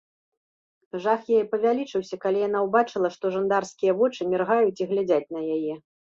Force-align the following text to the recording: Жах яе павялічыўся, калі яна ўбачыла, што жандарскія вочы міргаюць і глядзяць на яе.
Жах 1.03 1.27
яе 1.33 1.41
павялічыўся, 1.51 2.15
калі 2.23 2.39
яна 2.47 2.59
ўбачыла, 2.67 3.11
што 3.17 3.31
жандарскія 3.35 3.91
вочы 3.99 4.21
міргаюць 4.31 4.81
і 4.87 4.89
глядзяць 4.95 5.31
на 5.37 5.41
яе. 5.57 5.75